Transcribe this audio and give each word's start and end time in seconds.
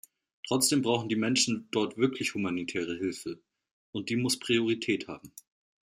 Trotzdem 0.47 0.81
brauchen 0.81 1.09
die 1.09 1.15
Menschen 1.15 1.67
dort 1.71 1.95
wirklich 1.95 2.33
humanitäre 2.33 2.97
Hilfe, 2.97 3.39
und 3.91 4.09
die 4.09 4.15
muss 4.15 4.39
Priorität 4.39 5.07
haben. 5.07 5.31